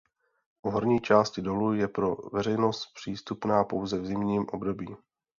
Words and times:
V 0.65 0.69
horní 0.71 0.99
části 1.01 1.41
dolu 1.41 1.73
je 1.73 1.87
pro 1.87 2.15
veřejnost 2.33 2.87
přístupná 2.93 3.63
pouze 3.63 3.99
v 4.01 4.05
zimním 4.05 4.45
období. 4.49 4.95